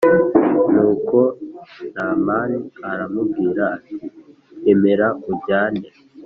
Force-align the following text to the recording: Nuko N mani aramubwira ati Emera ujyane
Nuko 0.73 1.19
N 1.93 1.95
mani 2.25 2.59
aramubwira 2.91 3.61
ati 3.75 3.95
Emera 4.71 5.07
ujyane 5.31 5.85